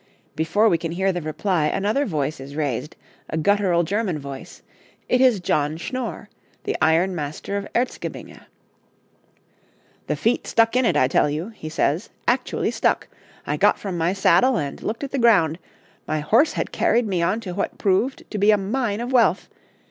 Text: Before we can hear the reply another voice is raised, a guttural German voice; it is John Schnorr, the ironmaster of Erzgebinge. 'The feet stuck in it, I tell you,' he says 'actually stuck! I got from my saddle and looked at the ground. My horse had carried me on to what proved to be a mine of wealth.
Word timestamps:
Before 0.35 0.67
we 0.67 0.79
can 0.79 0.93
hear 0.93 1.11
the 1.13 1.21
reply 1.21 1.67
another 1.67 2.07
voice 2.07 2.39
is 2.39 2.55
raised, 2.55 2.95
a 3.29 3.37
guttural 3.37 3.83
German 3.83 4.17
voice; 4.17 4.63
it 5.07 5.21
is 5.21 5.39
John 5.39 5.77
Schnorr, 5.77 6.27
the 6.63 6.75
ironmaster 6.81 7.55
of 7.55 7.67
Erzgebinge. 7.75 8.39
'The 10.07 10.15
feet 10.15 10.47
stuck 10.47 10.75
in 10.75 10.85
it, 10.85 10.97
I 10.97 11.07
tell 11.07 11.29
you,' 11.29 11.49
he 11.49 11.69
says 11.69 12.09
'actually 12.27 12.71
stuck! 12.71 13.09
I 13.45 13.57
got 13.57 13.77
from 13.77 13.95
my 13.95 14.11
saddle 14.11 14.57
and 14.57 14.81
looked 14.81 15.03
at 15.03 15.11
the 15.11 15.19
ground. 15.19 15.59
My 16.07 16.19
horse 16.19 16.53
had 16.53 16.71
carried 16.71 17.05
me 17.05 17.21
on 17.21 17.39
to 17.41 17.53
what 17.53 17.77
proved 17.77 18.23
to 18.31 18.39
be 18.39 18.49
a 18.49 18.57
mine 18.57 19.01
of 19.01 19.11
wealth. 19.11 19.49